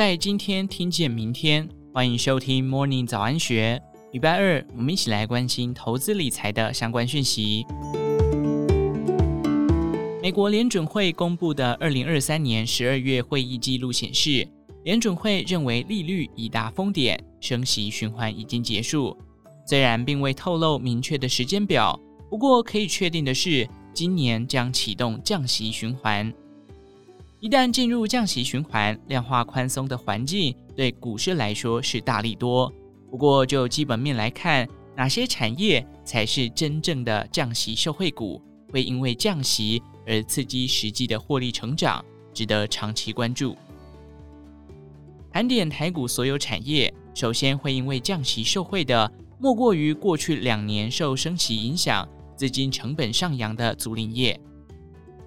[0.00, 3.78] 在今天听见明天，欢迎收听 Morning 早安学。
[4.12, 7.66] 礼拜二，我们一起来关心投资理财的相关讯息。
[10.22, 14.48] 美国联准会公布的二零二三年十二月会议记录显示，
[14.84, 19.14] 联准会认为利率已达峰点，升息循环已经结束。
[19.66, 26.32] 虽然并未透露明确的时间表，不过可以确定的是，今年将启动降息循环。
[27.40, 32.70] 一旦进入降息循环，量化宽松的环境对股市来说是大利多。
[33.10, 42.04] 不过，就基本面来看，哪些产业才是真正的降息受惠股，会因为降息而刺激实际的获利成长，
[42.34, 43.56] 值得长期关注。
[45.32, 54.38] 盘点台股所有产业，首先会因为降息受惠的，莫过于过去两年受升息影响，资金成本上扬的租赁业。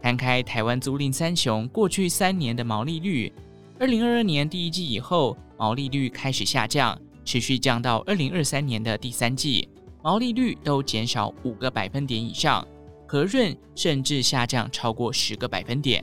[0.00, 3.32] 摊开台湾租赁三雄过去三年的毛利率，
[3.78, 9.68] 二零二二年第一季以后，毛利率开始下降，持续降到二零二三年的第三季，
[10.02, 12.66] 毛利率都减少五个百分点以上，
[13.06, 16.02] 和润甚至下降超过十个百分点。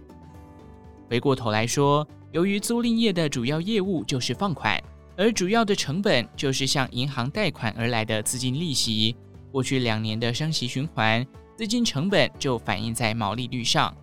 [1.10, 4.82] 回过头来说，由于租赁业的主要业务就是放款，
[5.16, 9.16] 而主要的成本就是向银行贷款而来的资金利息，
[9.52, 11.26] 过去两年的升息循环。
[11.56, 13.96] 资金成本就反映在毛利率上。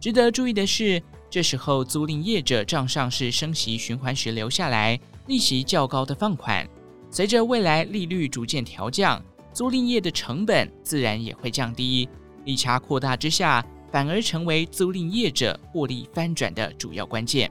[0.00, 6.68] 值得注意的是，这时候租赁业者账上是升息循环时留下来利息较高的放款，
[7.10, 12.06] 随着未来利率逐渐调降，租赁业的成本自然也会降低，
[12.44, 17.50] 利差扩大之下，反而成为租赁业者获利翻转的主要关键。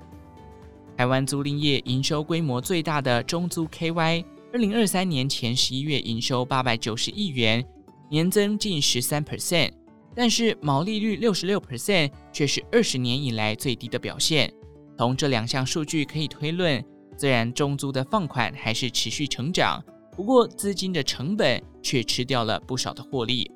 [0.95, 4.23] 台湾租赁业营收规模最大的中租 KY，
[4.54, 7.66] 二零二三年前十一月营收八百九十亿元。
[8.14, 9.72] 年增近十三 percent，
[10.16, 14.53] 但是毛利率六十六 percent 却是二十年以来最低的表现。
[15.00, 16.86] 从这两项数据可以推论，
[17.17, 19.83] 虽然中租的放款还是持续成长，
[20.15, 23.49] 不过资金的成本却吃掉了不少的获利。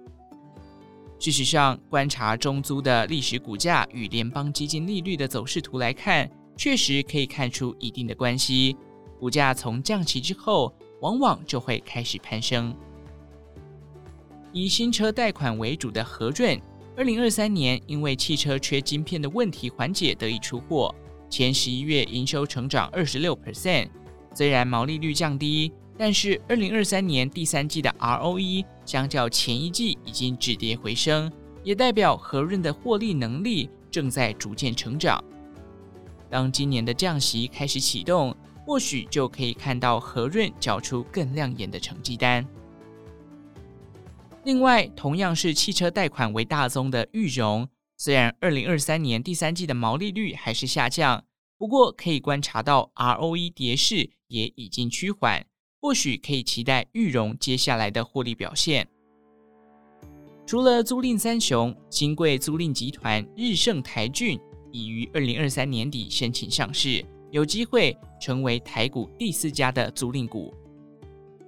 [1.19, 6.27] 事实上，观察中租的历史股价与联邦基金利率的走势图来看，
[6.57, 8.75] 确实可以看出一定的关系。
[9.19, 12.75] 股价从降息之后，往往就会开始攀升。
[14.57, 16.59] 以新车贷款为主的和润，
[16.95, 20.93] 二零二三年因为汽车缺晶片的问题缓解得以出货，
[21.29, 23.87] 前十一月营收成长二十六 percent。
[24.33, 31.31] 虽然毛利率降低，但是二零二三年第三季的 ROE 相较前一季已经止跌回升，
[31.63, 35.23] 也代表和润的获利能力正在逐渐成长。
[36.31, 38.35] 当今年的降息开始启动，
[38.65, 42.43] 或许就可以看到和润缴出更亮眼的成绩单。
[44.47, 51.25] 另外，同样是汽车贷款为大宗的裕融，虽然二零二三年第三季的毛利率还是下降，
[51.57, 55.45] 不过可以观察到 ROE 跌势也已经趋缓，
[55.81, 58.87] 或许可以期待裕融接下来的获利表现。
[60.45, 64.39] 除了租赁三雄，新贵租赁集团日盛台骏
[64.71, 70.53] 已于二零二三年底申请上市，有机会成为台股第四家的租赁股。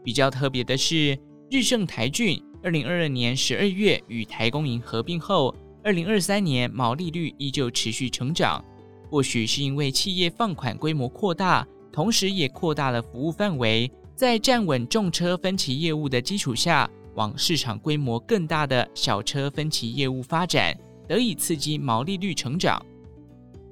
[0.04, 1.18] 比较特别的是，
[1.50, 2.44] 日盛台骏。
[2.62, 8.64] 二零二二年十二月与台公银合并后，二零二三年毛利率依旧持续成长。
[9.10, 20.78] 或许是因为企业放款规模扩大，同时也扩大了服务范围，在站稳重车分期业务的基础下，往市场规模更大的小车分期业务发展，
[21.08, 22.86] 得以刺激毛利率成长。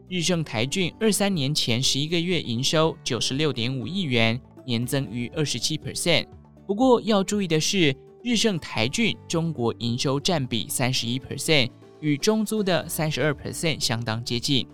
[0.09, 6.25] 日盛台骏二三年前十一个月营收九十六点五亿元，年增逾二十七 percent。
[6.65, 7.93] 不过要注意的是，
[8.27, 11.71] 日盛台骏中国营收占比三十一 percent，
[12.01, 14.67] 与中租的三十二 percent 相当接近。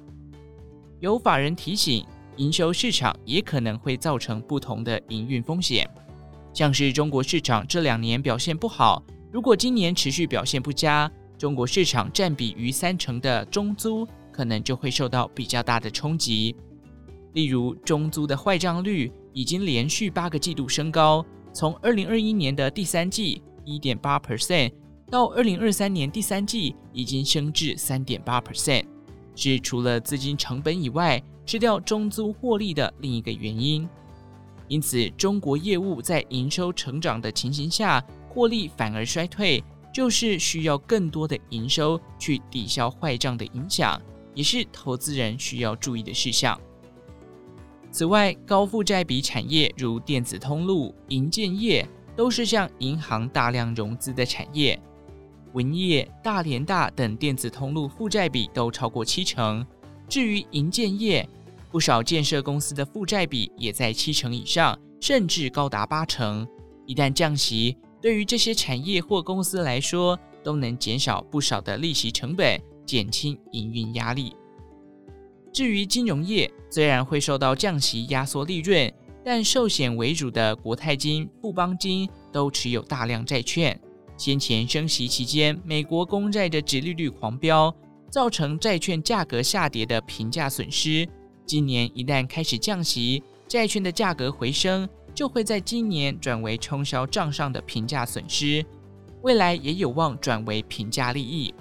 [1.00, 2.04] 有法人提醒，
[2.38, 5.88] 营收市场也可能会造成不同的营运风险。
[6.52, 16.56] 像是中国市场这两年表现不好，如果今年持续表现不佳，中国市场占比逾三成的中租可能就会受到比较大的冲击。
[17.34, 21.24] 例如，中租的坏账率已经连续八个季度升高。
[21.54, 24.74] 从二零二一年的第三季一点八 percent
[25.10, 28.84] 到二零二三年第三季已经升至三点八 percent，
[29.36, 33.88] 是除了资金成本以外吃掉中租获利的另一个原因。
[34.68, 39.64] 因此，中国业务在营收成长的情形下，获利反而衰退，
[39.94, 44.02] 就是需要更多的营收去抵消坏账的影响，
[44.34, 46.60] 也是投资人需要注意的事项。
[47.94, 54.82] 此外，高负债比产业如电子通路、银建业都是向银行大量融资的产业。
[55.54, 59.64] 文业、大连大等电子通路负债比都超过七成。
[60.10, 61.30] 至于银建业，
[61.72, 66.48] 不少建设公司的负债比也在七成以上，甚至高达八成。
[66.88, 74.36] 一旦降息，对于这些产业或公司来说，都能减少不少的利息成本，减轻营运压力。
[75.54, 78.92] 至于金融业，虽然会受到降息压缩利润，
[79.24, 83.80] 但寿险为主的国泰金、富邦金都持有大量债券。
[84.18, 87.72] 先前升息期间，美国公债的殖利率狂飙，
[88.10, 91.08] 造成债券价格下跌的评价损失。
[91.46, 98.66] 今年一旦开始降息，债券的价格回升，就会在今年转为冲销账上的评价损失，
[99.22, 101.54] 未来也有望转为评价利益。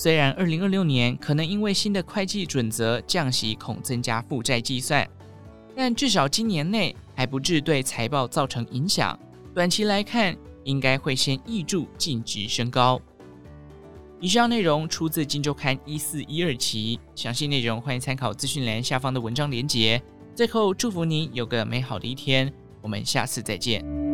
[0.00, 5.06] 虽然二零二六年可能因为新的会计准则降息，恐增加负债计算，
[5.76, 9.18] 但至少今年内还不致对财报造成影响。
[9.54, 12.98] 短期来看，应该会先挹注净值升高。
[14.20, 20.02] 以上内容出自《金周刊》一四一二期，详细内容欢迎参考资讯栏下方的文章连结。
[20.34, 22.50] 最后，祝福您有个美好的一天，
[22.80, 24.09] 我们下次再见。